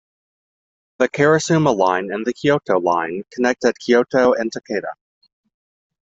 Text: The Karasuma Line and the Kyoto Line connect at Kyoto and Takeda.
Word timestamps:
The 0.97 1.07
Karasuma 1.09 1.77
Line 1.77 2.11
and 2.11 2.25
the 2.25 2.33
Kyoto 2.33 2.79
Line 2.79 3.21
connect 3.31 3.63
at 3.65 3.77
Kyoto 3.77 4.33
and 4.33 4.51
Takeda. 4.51 4.93